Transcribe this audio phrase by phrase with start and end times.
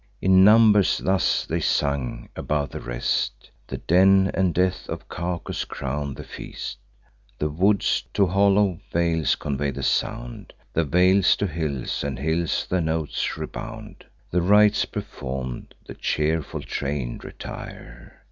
[0.19, 6.15] In numbers thus they sung; above the rest, The den and death of Cacus crown
[6.15, 6.79] the feast.
[7.37, 12.81] The woods to hollow vales convey the sound, The vales to hills, and hills the
[12.81, 14.03] notes rebound.
[14.31, 18.19] The rites perform'd, the cheerful train retire.